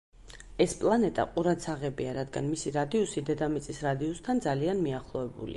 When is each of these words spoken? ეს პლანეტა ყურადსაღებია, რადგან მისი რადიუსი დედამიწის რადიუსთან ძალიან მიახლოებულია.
ეს 0.63 0.71
პლანეტა 0.83 1.25
ყურადსაღებია, 1.35 2.15
რადგან 2.19 2.49
მისი 2.55 2.75
რადიუსი 2.81 3.25
დედამიწის 3.31 3.85
რადიუსთან 3.91 4.47
ძალიან 4.51 4.87
მიახლოებულია. 4.89 5.49